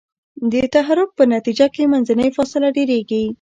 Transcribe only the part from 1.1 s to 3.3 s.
په نتیجه کې منځنۍ فاصله ډیریږي.